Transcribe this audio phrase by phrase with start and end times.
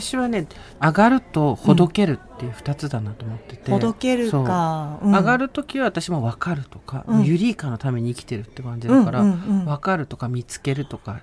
[0.00, 0.46] 私はね
[0.80, 7.24] 上がるとほどけるっていう2つだなと思ってて、ほどけるか、上がる時は私も分かるとか、うん。
[7.24, 11.20] ユリイカのために生きてるって感じだから、分かるとか見つけるとか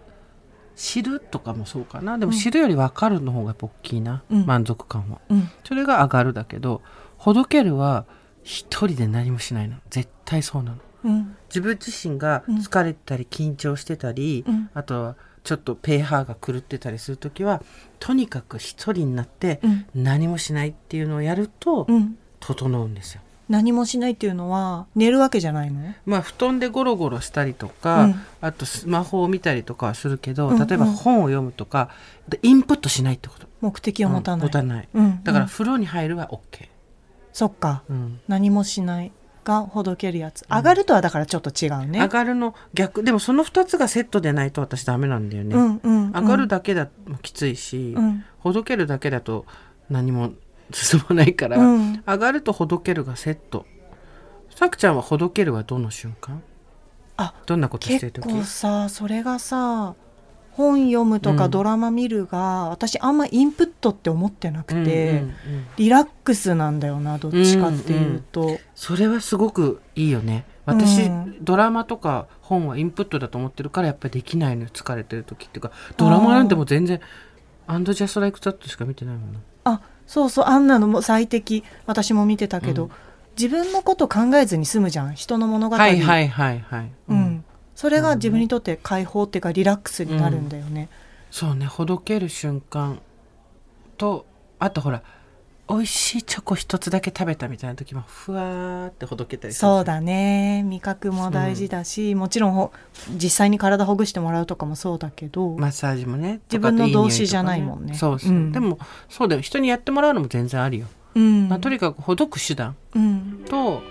[0.76, 2.18] 知るとかもそうかな。
[2.18, 4.46] でも知るより分かるの方がやっぱ大きいな、うん。
[4.46, 5.20] 満足感は。
[5.30, 5.50] うん。
[5.64, 6.82] それが上がるだけど
[7.18, 8.06] ほどけるは
[8.44, 9.78] 一人で何もしないの。
[9.90, 10.78] 絶対そうなの。
[11.06, 11.36] うん。
[11.50, 14.70] 自分自身が疲れたり緊張してたり、うん。
[14.74, 17.62] あとはちょっとペーハーが狂ってたりする時は
[18.00, 19.86] とにかく一人になってうん。
[19.94, 22.18] 何もしないっていうのをやるとうん。
[22.40, 23.22] 整うんですよ。
[23.50, 25.94] 何もしないっていうのは寝るわけじゃないの？
[26.06, 28.16] まあ布団でゴロゴロしたりとか、うん。
[28.42, 31.90] あとスマホを見たりとかはするけど、うんうん例えば本を読むとか
[32.42, 33.48] インプットしないってこと。
[33.62, 34.90] 目的を持たない、うん持たない。
[34.94, 35.24] うん。
[35.24, 35.52] だからうん。
[35.52, 36.70] 風呂に入るは OK。
[37.34, 37.84] そっか。
[37.90, 38.20] うん。
[38.28, 39.12] 何もしない
[39.44, 40.46] がほどけるやつ。
[40.50, 42.00] 上がるとはだからちょっと違うね。
[42.00, 43.04] 上がるの逆。
[43.04, 45.56] でもその2つがセットでないと私ダメなんだよね。
[45.56, 46.12] うんうんうん。
[46.12, 48.26] 上がるだけだときついし、うん。
[48.40, 49.46] ほどけるだけだと
[49.90, 50.32] 何も
[50.72, 52.04] 進まないから、うん。
[52.06, 53.66] 上がるとほどけるがセット。
[54.56, 56.42] さくちゃんはほどけるはどの瞬間？
[57.18, 58.24] あどんなことしてる時？
[58.28, 59.96] 結構さそれがさ
[60.56, 61.52] 本読むとかうん。
[61.52, 65.34] ドラマ見るが、私あんまインプットって思ってなくて、うんうんうん
[65.78, 70.46] リラックスなんだよなどっちかっていうと、それはすごくいいよね。
[70.66, 71.38] 私、うん。
[71.42, 75.72] ドラマとか本はインプットだと思ってるからやっぱりできないのよ疲れてる時っていうか。
[75.98, 77.02] ドラマなんてもう全然
[77.66, 79.40] アンドジャストライクザットしか見てないもんな。
[79.64, 81.64] あそうそうあんなのも最適。
[81.88, 82.92] 私も見てたけど、うん。
[83.36, 85.16] 自分のこと考えずに済むじゃん。
[85.16, 87.23] 人の物語、はいはいはいはい、うん
[87.76, 90.90] それが自分にとって解放っていうかリラックスになるんだよね、
[91.32, 93.00] そうねほどける瞬間
[93.98, 94.26] と
[94.60, 95.04] あとほら
[95.70, 100.62] 美味しいチョコ一つだけ食べたみたいな時もふわーってほどけたりするそうだね。
[100.64, 102.74] 味覚も大事だし、もちろんほ
[103.16, 107.94] 実際に体ほぐしてもらうとかもそうだけど、マッサージもね自分の動詞じゃないもんね。
[107.94, 108.52] そうそう、うん。
[108.52, 109.42] でもそうだよ。
[109.42, 111.48] 人にやってもらうのも全然あるよ、うん。
[111.48, 113.46] まあ、とにかくほどく手段うん。
[113.48, 113.82] と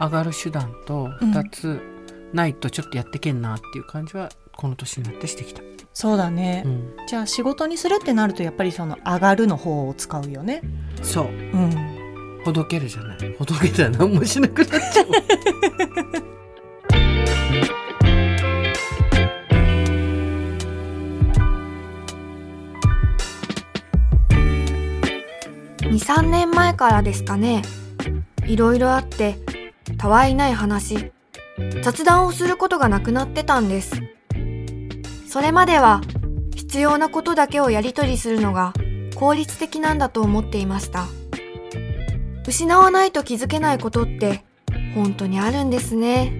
[0.00, 1.32] 上がる手段とうん。
[1.32, 1.97] 2つ
[2.32, 5.62] ないとちょっとやってけんなっていう感じはこの年になってしてきた、
[5.92, 10.62] そうだね、うん、じゃあ仕事にするってなるとやっぱりその上がるの方を使うよね。
[11.02, 11.26] そう。
[11.26, 11.98] うん。
[12.44, 13.34] ほどけるじゃない。
[13.38, 15.06] ほどけたら何もしなくなっちゃう。
[25.88, 27.62] 23年前からですかね。
[28.46, 29.38] いろいろあって
[29.98, 31.12] たわいない話
[31.82, 34.00] 雑談をすることがなくなってたんです。
[35.28, 36.00] それまでは
[36.54, 38.72] 必要なことだけをやり取りするのが
[39.14, 41.06] 効率的なんだと思っていました。
[42.46, 44.44] 失わないと気づけないことって
[44.94, 46.32] 本当にあるんですね。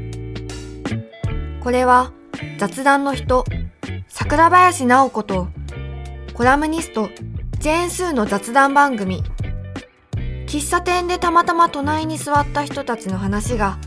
[1.63, 2.13] これは
[2.59, 3.45] 雑談の人
[4.09, 5.49] 桜林直子と
[6.35, 7.11] コラムニスト
[7.59, 9.23] ジェーン・スーの雑談番組。
[10.47, 13.79] 喫茶店でたまたま隣に座った人たちの話が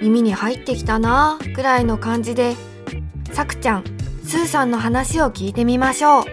[0.00, 2.54] 耳に入ってきたなぁくらいの感じで
[3.32, 3.84] さくちゃん
[4.24, 6.24] スーさんの話を聞いてみましょう。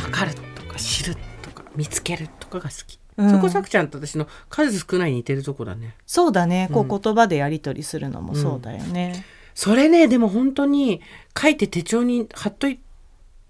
[0.00, 3.30] 分かるとか知るとか見つけるとかが好き、うん。
[3.30, 5.96] そこさくちゃんと私の数少ない似てるとこだね。
[6.06, 6.68] そうだね。
[6.72, 6.94] こうん。
[6.94, 11.00] う言葉でやり取りするのもそうだよね、それねでも本当に
[11.40, 12.78] 書いて手帳に貼っとい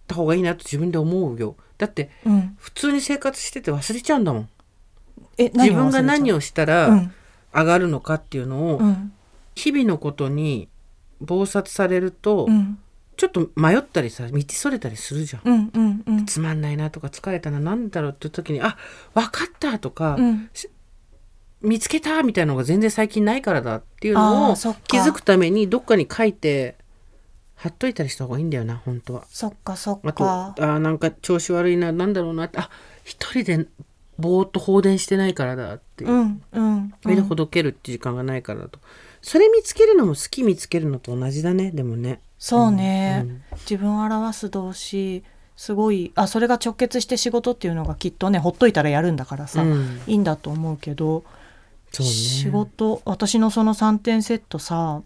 [0.07, 4.49] た方がいいなと自分で思うよだってうん普通に生活してて忘れちゃうんだもんえ
[5.39, 6.95] 自分が何ををしたらう？
[6.95, 7.13] ん。
[7.55, 9.13] 上がるのかっていうのを、うん。
[9.55, 10.69] 日々のことに
[11.23, 12.79] 忙殺されると、うん。
[13.17, 16.27] ちょっと迷ったりさ道それたりするじゃん、うんうんうん。
[16.27, 18.77] つまんないなとか疲れたななんだろうって時にあ
[19.15, 20.51] 分かったとか、うん。
[21.61, 24.57] 見つけたみたいなのが全然最近ないからだっていうのを
[24.89, 26.75] 気づくためにどっかに書いて
[27.55, 29.25] 貼っといたりした方がいいんだよな本当は。
[29.29, 32.69] そっかそっあとかあーなんか調子悪いななんだろうなってあ
[33.05, 33.67] 一人で
[34.23, 38.79] ぼーっと放電してないからだっていう、うんうんそれでほどけるって時間がないからだと。
[39.21, 42.21] それ見つけるのも好き見つけるのと同じだねでもね。
[42.39, 45.23] そうね、うん自分を表す動詞
[45.57, 50.01] すごいあそれが直結して仕事っていうのがきっとねほっといたらやるんだからさ、うん。
[50.07, 51.25] いいんだと思うけど
[51.93, 52.13] そうね。
[52.13, 55.03] 仕事私のその3点セットさ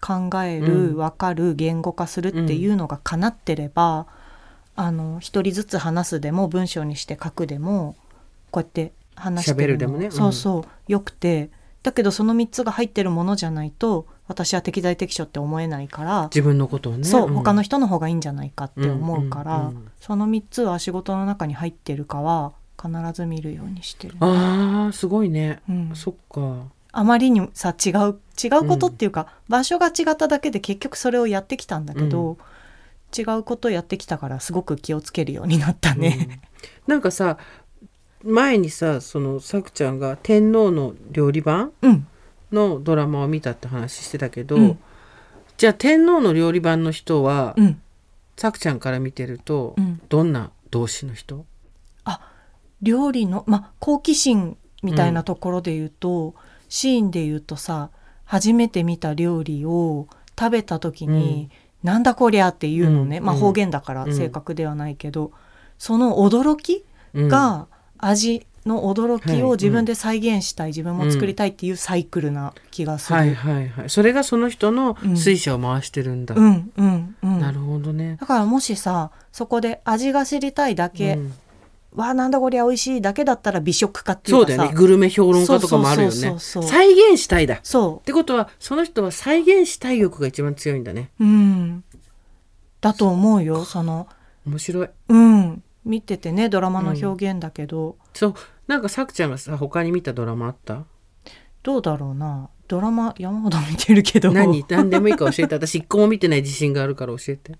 [0.00, 0.96] 考える、うん。
[0.96, 4.06] 分かる言語化するっていうのが叶ってれば、
[4.76, 7.96] あの一人ずつ話すでも文章にして書くでも
[8.54, 10.06] こうやって話して喋るでもね。
[10.06, 10.12] うん。
[10.12, 10.92] そうそう。
[10.92, 11.50] よくて。
[11.82, 17.04] だけどその3つが入ってるものじゃないと私は適材適所って思えないから自分のことをね。
[17.04, 17.34] そう、ん。
[17.34, 19.90] 他の人の方がいいんじゃないかって思うから、うんうんうん。
[20.00, 25.90] その3つは仕事の中に入ってるかは必ず見るようにしてる、あーすごいね、うん。
[25.94, 26.68] そっか。
[26.92, 32.38] あまりにさ違う違うことっていうか、場所が違っただけで結局それをやってきたんだけど、
[33.16, 36.40] 違うことやってきたからすごく気をつけるようになったね。
[36.86, 37.36] なんかさ
[38.24, 42.06] 前にさそのさくちゃんが天皇の料理番うん、
[42.52, 44.78] のドラマを見たって話してたけど、うん。
[45.56, 47.80] じゃあ天皇の料理番の人は、うん、
[48.36, 50.00] さくちゃんから見てると、うん。
[50.08, 51.44] どんな同士の人？
[52.82, 56.34] 料理のまあ好奇心みたいなところで言うと、
[56.68, 57.90] シーンで言うとさ
[58.24, 60.06] 初めて見た料理を
[60.38, 61.50] 食べた時に、
[61.82, 63.38] なんだこりゃっていうのね、まあうん。
[63.38, 65.32] うん方言だからうん正確ではないけど、
[65.78, 66.84] その驚き
[67.14, 67.28] うん。
[67.28, 67.68] が
[68.04, 73.18] 味の驚きはいを自分で再現したい、自分も作りたいっていうサイクルな気がする。
[73.18, 73.90] はいはいはい。
[73.90, 75.16] それがその人のうん。
[75.16, 77.40] 水車を回してるんだ、うんうんうん。
[77.40, 78.16] なるほどね。
[78.20, 81.34] だからもしさそこで味が知りたいだけ、うん。
[81.94, 84.48] わあなんだこりゃ美味しいだけだったら美食家っていうかさ。
[84.48, 84.76] そうだよね。
[84.76, 86.34] グルメ評論家とかもあるよね。
[86.38, 87.56] 再現したいだ。
[87.56, 91.10] っそてことはその人は再現したい欲が一番強いんだね。
[91.20, 91.84] ううん。
[92.80, 94.08] だと思うよその。
[94.46, 94.88] 面白い。
[95.08, 98.34] うん見ててねドラマの表現だけど、そう
[98.66, 100.84] なんかさくちゃんがさ他に見たドラマあった？
[101.62, 102.48] どうだろうな。
[102.68, 104.32] ドラマ山ほど見てるけど。
[104.32, 104.64] 何？
[104.68, 105.54] 何でもいいから教えて。
[105.54, 107.58] 私一個も見てない自信があるから教えて。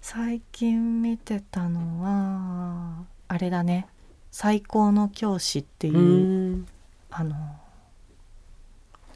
[0.00, 3.86] 最近見てたのはあれだね
[4.32, 6.00] 「最高の教師」っていうう、
[6.56, 6.66] ん。
[7.10, 7.36] あの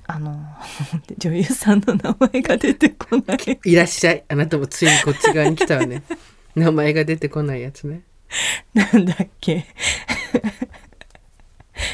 [0.07, 0.39] あの
[1.17, 3.39] 女優さんの名前が出てこない。
[3.65, 4.25] いらっしゃい。
[4.29, 6.03] あなたもついにこっち側に来たわね。
[6.55, 8.03] 名前が出てこないやつね
[8.75, 9.67] なんだっけ。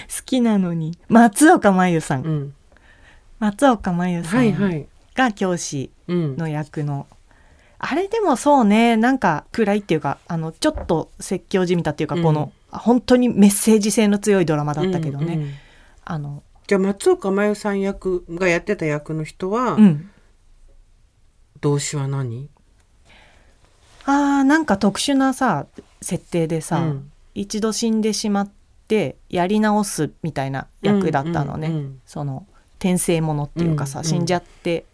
[0.09, 0.97] 好きなのに。
[1.09, 2.55] 松岡真優さん、うん。
[3.39, 4.87] 松岡真優さんはいはい。
[5.15, 7.07] が教師うんの役の、
[7.79, 12.23] あれでもそうねなんか暗いっていうかあのちょっと説教じみたっていうか、うん。
[12.23, 15.55] この本当にメッセージ性の強いドラマだったけどね、うんうん
[16.03, 20.11] あのじゃあ松岡真優さん役がやってた役の人は、うん。
[21.61, 22.49] 動詞は何？
[24.07, 25.67] あーなんか特殊なさ
[26.01, 27.13] 設定でさ、うん。
[27.35, 28.51] 一度死んでしまっ
[28.89, 32.47] てやり直すみたいな役だったのね、うんうんその
[32.81, 34.87] 転生ものっていうかさ、うん死んじゃって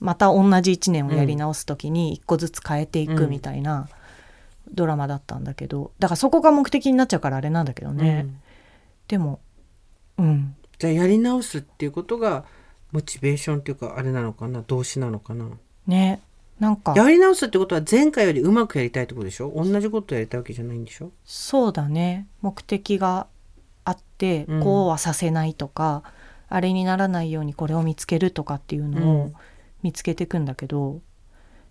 [0.00, 3.88] また同じ1年をやり直す時に一個ずつ変えていくみたいな
[4.72, 7.96] ドラマだったんだけどだからそこが目的になっちゃうからあれなんだけどうん。
[7.96, 8.26] ね、
[9.06, 9.40] でも
[10.18, 10.56] うん。
[10.78, 12.44] じゃあやり直すっていうことが
[12.90, 15.48] モチベーションっていうかあれなのかな動詞なのかな？
[15.86, 16.20] ね
[16.60, 16.94] なんか。
[16.94, 19.52] やり直すってことは前回よりうまくやりたいってことでしょ？
[19.56, 21.10] 同じことやりたいわけじゃないんでしょ？
[21.24, 22.28] そうだね。
[22.42, 23.26] 目的が
[23.84, 24.60] あってうん。
[24.62, 26.04] こうはさせないとか、
[26.48, 29.32] あれにならないようにこれを見つけるとかっていうのうをん。
[29.82, 31.00] 見つけていくんだけど、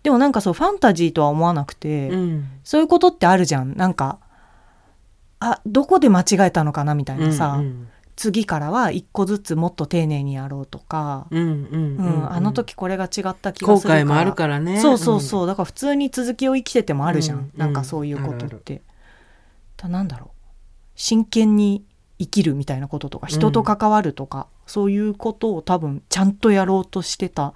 [0.02, 2.50] でもなんかそうファンタジーとは思わなくて、うん。
[2.64, 3.78] そういうことってあるじゃん。
[3.78, 4.20] なんか
[5.40, 7.88] あどこで間違えたのかなみたいなさ、うん
[8.20, 12.34] 次からは一個ずつもっと丁寧にやろうとか、うんうんうんうん。
[12.34, 14.02] あの時これが違った気後がするから。
[14.02, 14.82] 悔もあるからね。
[14.82, 15.48] そうそうそう。
[15.48, 18.82] だから普通に続きを生きててもあるじゃん、うんなんかそういうことって。
[19.78, 20.30] だなんだろう。
[20.96, 21.86] 真剣に
[22.20, 27.54] 生きるみたいなこととか人と関わるとか、そういうことを多分ちゃんとやろうとしてた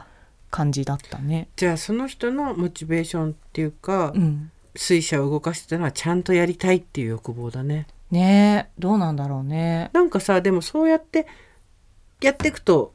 [0.49, 1.49] 感じだったね。
[1.57, 8.69] じゃあその人のモチベーションっていうか、うん、水車を動かしてたのはちゃんとやりたいっていう欲望だねね。
[8.69, 9.89] えどうなんだろうね。
[9.93, 11.27] なんかさでもそうやって
[12.21, 12.93] やっていくと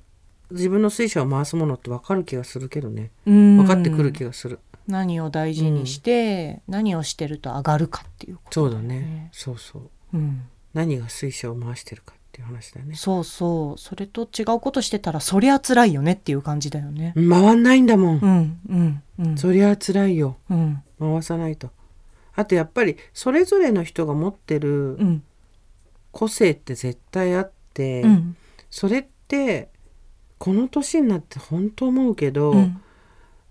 [0.50, 3.10] 自分の水車を回すものって分かる気がするけどね。
[3.26, 9.00] 分分かってくる気がする、何を大事にして、何をしてると上がるかっていうことそうだね。
[9.00, 9.90] ねそうそう。
[10.14, 12.94] うん、何が水車を回してるかっていう話だね。
[12.94, 13.78] そうそう。
[13.78, 17.12] それと違うことしてたらそりゃ辛いよねっていう感じだよね。
[17.14, 19.37] 回んないんだもん、うんうんうん。
[19.37, 20.38] そりゃ辛いよ。
[20.48, 20.82] うん。
[20.98, 21.70] 回さないと
[22.38, 25.25] あとやっぱりそれぞれの人が持ってるうん。
[26.12, 28.37] 個性って絶対あって、うん。
[28.71, 29.71] それって
[30.38, 32.80] この年になって本当思うけど、うん。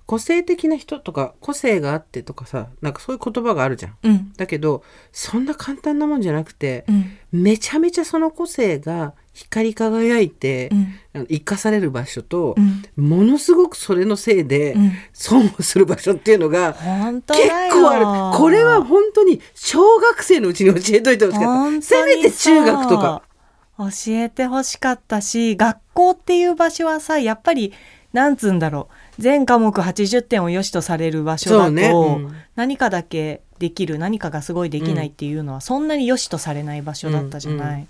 [0.05, 3.97] 個性的な人とか個性があってとかさなんかそういう言葉があるじゃん。
[4.03, 4.31] うん。
[4.37, 7.43] だけどそんな簡単なもんじゃなくてうん。
[7.43, 10.69] めちゃめちゃその個性が光り輝いて、
[11.13, 11.27] うん。
[11.27, 13.09] 生かされる場所とう、ん。
[13.09, 14.91] ものすごくそれのせいでうん。
[15.13, 18.37] 損をする場所っていうのが結構ある。
[18.37, 21.81] これは本当に小学生のうちに教えといてほしかった。
[21.83, 23.21] せめて中学とか。
[23.77, 27.73] 教えてほしかったし学校っていう場所はさやっぱり
[28.11, 28.89] なんつうんだろ
[29.19, 29.21] う。
[29.21, 32.35] 全科目80点を良しとされる場所だと、ね、うん。
[32.55, 37.87] 何かだけできる何かがすごいできないっていうのはそんなに良しとされない場所だったじゃない、うんう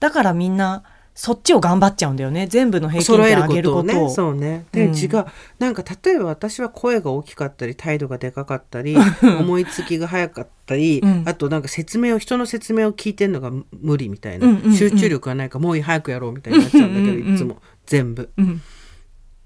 [0.00, 0.82] だからみんな
[1.16, 2.46] そっちを頑張っちゃうんだよね。
[2.46, 4.14] 全部の平均点上げるここととををね。
[4.14, 4.66] そうね。
[4.70, 4.94] で、うん。
[4.94, 5.24] 違う
[5.58, 8.94] なんか例えば私は声が大きかったり態度がでかかったり
[9.40, 11.22] 思いつきが早かったり、うん。
[11.24, 13.50] あとなんか説明を人の説明を聞いてんのが
[13.80, 14.74] 無理みたいな、うんうんうん。
[14.74, 17.56] 集中力がないからもういい早くやろうみたいになっちゃうんだけどうんうんうんいつも。
[17.86, 18.30] 全部。
[18.36, 18.60] うん。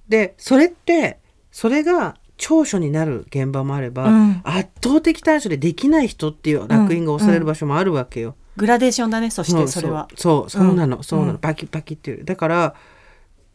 [0.08, 1.20] でそれって
[1.52, 4.40] それが長所になる現場もあれば、うん。
[4.42, 8.34] 圧倒的短所でできない人っていう烙印が押される場所もあるわけよ。
[8.60, 10.06] グラデーションだねそしてうんそれは。
[10.16, 12.24] そうそうなの、そうなの、うんバキバキっていう。
[12.24, 12.74] だから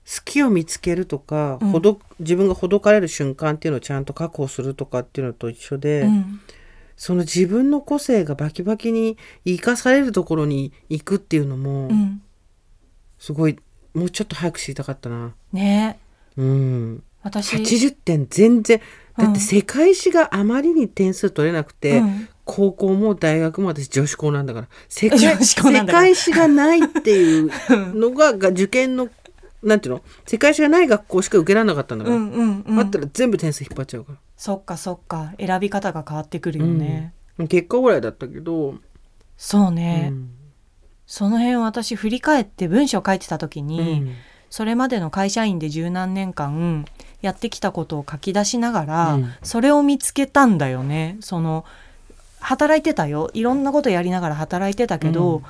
[0.07, 1.69] 好きを見つけるとか、うん。
[1.69, 6.39] ほど自分がほどかれる瞬間っていうのをちゃんと確保するとかっていうのと一緒で、うん。
[6.97, 12.21] その自分の個性がバキバキに生かされるところに行くっていうのも、うん。
[13.19, 13.59] すごい
[13.93, 15.35] もうちょっと早く知りたかったな。
[15.53, 15.99] ね。
[16.35, 18.81] うん、私80点全然
[19.17, 19.33] だっうん。
[19.33, 27.49] て世界史があまりに点数取れなくて、うん高校も大学も私女子校なんだから世界世界史がないっていう
[27.93, 29.09] のがが受験の
[29.63, 30.01] なんていうの？
[30.27, 32.79] 世界史がない学校しか受けられなかったんだから、うんうんうん。
[32.79, 35.33] あったら全部点数引っ張っちゃうかそっかそっか。
[35.39, 38.75] 選び方が変わってくるよね、ら結果ぐらいだったけど、
[39.37, 40.29] そうね、うん。
[41.07, 44.13] その辺私振り返って文章書いてた時に、うん。
[44.51, 46.85] それまでの会社員で十何年間
[47.23, 49.33] やってきたことを書き出しながら、うん。
[49.41, 51.17] それを見つけたんだよね。
[51.21, 51.65] その
[52.45, 53.29] 働いてたよ。
[53.33, 55.41] いろんなことやりながら働いてたけど、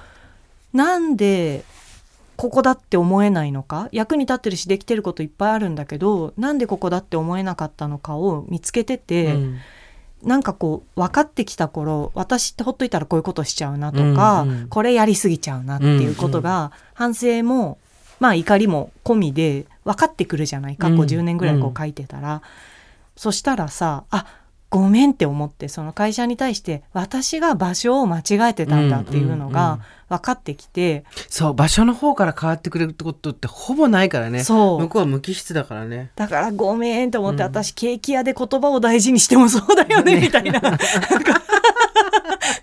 [0.74, 1.64] なんで
[2.38, 3.90] ここだって思えないのか？
[3.92, 9.58] 役に立ってるしできてることいっぱいあるんだけどなんでここだって思えなかったのかを見つけてて、うん。
[10.24, 14.68] なんかこう分かってきた頃私ってほっといたらこういうことしちゃうなとか、うんうん。
[14.70, 17.78] これやりすぎちゃうなっていうことが、反省も
[18.20, 21.00] まあ怒りも込みで分かってくるじゃない過去うん。
[21.02, 22.42] 10年ぐらいこう書いてたら、
[23.16, 24.26] そしたらさあ
[24.70, 29.80] ごめんって思ってその会社に対して私が場所を間違えてたんだっていうのうんうんうんが
[30.10, 34.44] 分かってきて、そう場所の方から変わってくれるってことってほぼないからね。
[34.44, 34.80] そう。
[34.82, 36.12] 向こうは無機質だからね。
[36.16, 37.50] だからごめんと思って、うん。
[37.50, 40.60] 私ケーキ屋で言葉を大事にしてもそうだよねみたいな。
[40.60, 40.80] なんか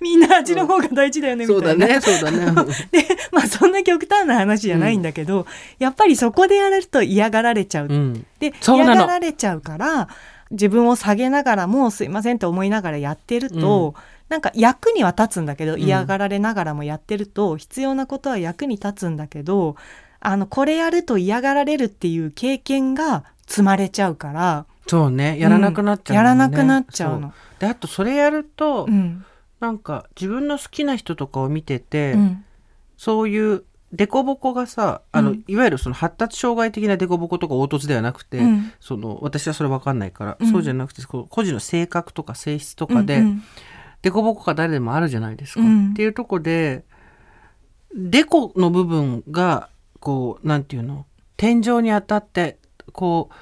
[0.01, 2.01] みんな味の方が大事だよねみたいな。
[2.01, 2.75] そうだねそうだね。
[2.93, 5.47] でまあそんな極端な話じゃないんだけど、
[5.79, 7.89] やっぱりそこでやれると嫌がられちゃう。
[7.89, 8.27] うん。
[8.39, 10.09] で嫌がられちゃうから
[10.53, 13.95] 自分を下げながらもすいませんって思いながらやってると、
[14.29, 15.81] なんか役には立つんだけどん。
[15.81, 19.77] 嫌がられながらもやってると、必要なことは役に立つんだけど
[20.21, 25.39] あのこれやると嫌がられるっていう経験が積まれちゃうからそうね。
[25.39, 27.33] やらなくなっちゃうやもんね、らなくなっちゃうの。
[27.59, 29.25] であとそれやると、うん。
[29.61, 32.45] なんか自分の好きな人とかを見てて、うん。
[32.97, 33.65] そういう
[33.97, 35.45] 凸凹がさあの、うん。
[35.47, 38.73] いわゆるその発達障害的な凸凹とか凹凸ではなくて、うん。
[38.81, 40.51] その私はそれ分かんないから、うん。
[40.51, 43.43] そうじゃなくてこう個人の性格とか性質とかで、うんうん。
[44.03, 45.61] 凸凹が誰でもあるじゃないですか。
[45.61, 45.91] うん。
[45.91, 46.85] っていうとこで
[47.95, 49.69] デコの部分が
[50.01, 51.07] こうなんていうの？
[51.37, 52.59] 天井に当たって
[52.93, 53.35] こう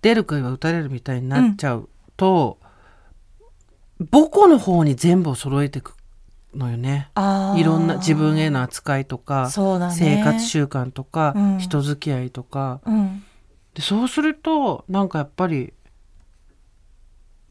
[0.00, 2.58] 出る杭は打たれるみたいになっちゃうと、
[4.10, 5.96] 母校の方に全部を揃えていく
[6.54, 7.10] のよね。
[7.56, 9.90] いろんな自分への扱いとか、ね。
[9.92, 11.58] 生活習慣とか、うん。
[11.58, 12.80] 人付き合いとか。
[12.86, 13.22] うん。
[13.74, 15.72] でそうするとなんかやっぱり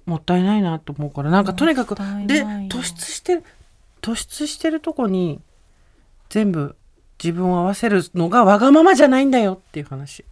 [0.05, 3.43] もったいないなと思うからなんかとにかくで突出してる
[4.01, 5.41] 突出してるとこに
[6.29, 6.75] 全部
[7.21, 10.25] 自分を合わせるのがわがままじゃないんだよっていう話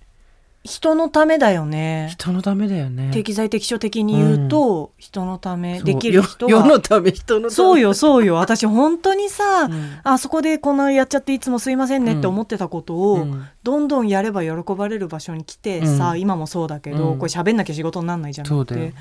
[0.66, 2.10] 人のためだよね。
[2.12, 3.12] 人のためだよね。
[3.14, 7.50] 適材適所的に言うと、人のためできる人よ世がのため人のため。
[7.52, 8.36] そうよそうよ。
[8.36, 10.00] 私本当にさ、うん。
[10.04, 13.46] あそこでこんなやっちゃっていつもすいませんねって思ってたことを、うん。
[13.62, 16.20] どんどんやれば喜ばれる場所に来てさ、うん。
[16.20, 17.20] 今もそうだけど、うん。
[17.20, 18.74] これ喋んなきゃ仕事になんないじゃんって。
[18.74, 18.94] うん。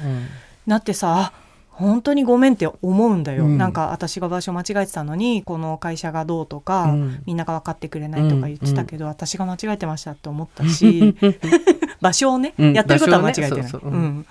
[0.66, 1.43] なってさあ
[1.76, 3.58] 本当にごめんって思うんだよ、うん。
[3.58, 7.22] なんか私が場所間違えてたのにこの会社がどうとか、うん。
[7.26, 11.16] みんなが分かってくれないとか言ってたけど、私が間違えてましたって思ったし
[12.00, 12.72] 場所をね、うん。
[12.74, 14.24] やってることは間違えてない、う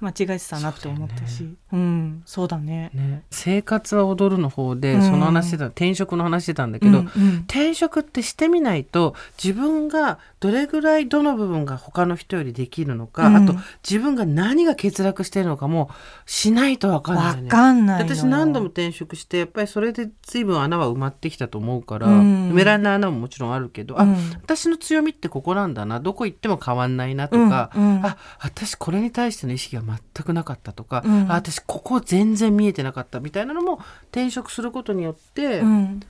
[0.00, 1.56] 間違えてたなって思ったし。
[1.72, 2.22] うん。
[2.24, 2.90] そうだね。
[2.94, 5.02] ね、生活は踊るの方で、うん。
[5.02, 7.34] その話してた転職の話してたんだけど、うんうん。
[7.48, 13.36] 転職ってしてみないと自分がどれぐらいどの部分が他の人よりできるのか、うん。
[13.36, 13.54] あと
[13.88, 15.90] 自分が何が欠落してるのかも
[16.26, 17.50] しないと分かんないね。
[17.50, 22.50] かんない私何度も転職してやっぱりそれで随分穴は埋まってきたと思うから、うん。
[22.50, 24.16] 埋められない穴ももちろんあるけど、あうん。
[24.42, 31.30] 私の強みってここなんだなどこ行っても変わんないなとか、あ私これに対しての意識が全くなかったとか、うん。
[31.30, 33.80] あ私ここ全然見えてなかったみたいなのも
[34.10, 36.00] 転職することによってうん。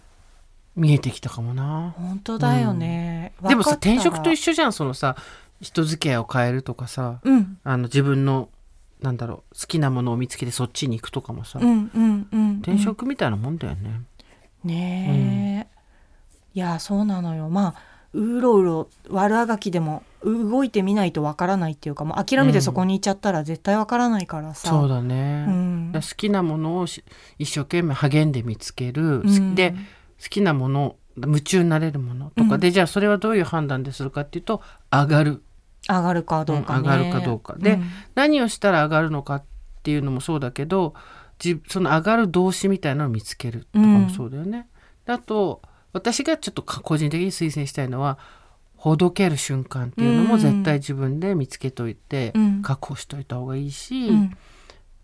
[0.77, 1.95] 見えてきたかもな。
[1.97, 5.17] 本当だよね、でもさ転職と一緒じゃんそのさ
[5.61, 7.59] 人付き合いを変えるとかさうん。
[7.65, 8.49] あの自分の
[9.01, 14.03] なんだろう好きなものを見つけてそっちに行くとかもさ、うんうんうん転職みたいなもんだよね。
[14.65, 15.69] ね
[16.55, 17.49] え、いやそうなのよ。
[17.49, 17.75] まあ
[18.13, 25.93] うろうろ悪あがきでも動いてみないとわからないっていうかもう諦めてそこにいっちゃったら絶対わからないからさ、そうだね、うん。
[25.93, 27.05] だ好きなものをし
[27.39, 29.55] 一生懸命励んで見つける、うん。
[29.55, 29.75] で
[30.23, 32.59] 好きなもの夢中になれるものとか。
[32.59, 35.43] で、じゃあそれはどういう判断でするかっていうと上がる。
[35.89, 36.79] 上がるかどうか、ね。
[36.79, 37.55] うん上がるかどうか。
[37.59, 37.79] で
[38.15, 39.45] 何をしたら上がるのかっ
[39.83, 40.95] ていうのもそうだけど
[41.39, 44.69] じその上がる動詞みたいなのを見つけるとかもそうだよね。
[45.07, 48.19] であと私がちょっとか個人的に推薦したいのは
[48.79, 52.63] ほどける瞬間っていうのも絶対自分で見つけといて、うん。
[52.63, 54.37] 確保しといた方がいいし、うん。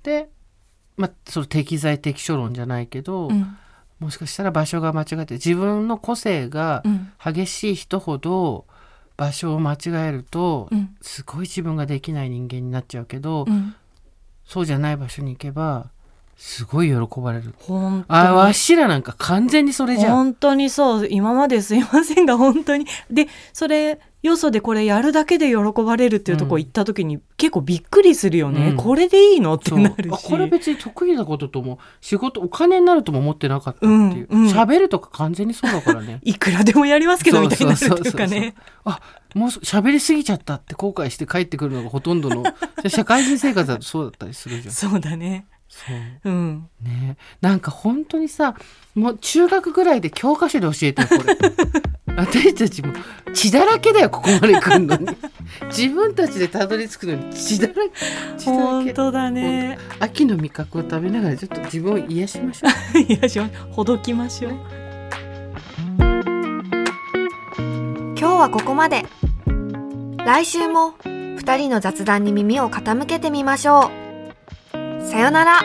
[0.04, 0.30] で、
[0.96, 3.56] まあ、その適材適所論じゃないけど、うん。
[3.98, 7.12] もしかしたら場所が間違って自分の個性がうん。
[7.22, 8.64] 激しい人ほど
[9.16, 9.78] 場所を間違
[10.08, 10.96] えると、うん。
[11.02, 13.74] すごい自分ができない人間になっちゃうけど、うん。
[14.44, 15.90] そうじゃない場所に行けば
[16.36, 17.54] すごい喜ばれる。
[17.58, 20.14] 本当あわにしらなんか完全にそれじゃん。
[20.14, 21.08] 本当にそう。
[21.08, 22.86] 今まですいませんが本当に。
[23.10, 26.62] でそれよそでこれやるだけで喜ばれるっていうとこうん。
[26.62, 28.76] 行った時に結構びっくりするよね、うん。
[28.76, 30.12] これでいいのってなるし。
[30.12, 34.26] あこれ別に得意なこととも仕事お金になるとも思ってなかったっていう。
[34.28, 34.50] うんうん。
[34.50, 36.20] 喋、るとか完全にそうだからね。
[36.24, 38.40] いくらでもやりますけどみたいになるうかそうそうそうそう。
[38.40, 39.00] ねあ
[39.34, 42.44] もうそ喋りすぎちゃったって後悔して帰ってくるのがほとんどの
[42.88, 44.74] 社会人生活だとそうだったりするじゃん。
[44.74, 45.46] そうだね。
[45.50, 45.53] そ
[46.24, 46.28] う。
[46.28, 46.68] うん。
[46.82, 47.16] ね。
[47.40, 48.54] なんか本当にさ
[48.94, 51.36] もう中学ぐらいで教科書で教えてよこれ。
[52.16, 52.92] 私たちも
[53.32, 55.08] 血だらけだよここまで来るのに。
[55.76, 57.80] 自分たちでたどり着くのに血だらけ
[58.38, 58.64] 血だらけ。
[58.64, 59.78] 本当だね。
[59.98, 62.98] 秋の味覚を食べながらちょっと自分を癒しましょう。
[63.00, 64.52] いやしまほどきましょう。
[68.16, 69.04] 今日はここまで。
[70.24, 74.03] 来週も2人の雑談に耳を傾けてみましょう
[75.10, 75.60] さよなら。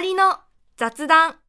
[0.00, 0.38] 隣の
[0.78, 1.39] 雑談。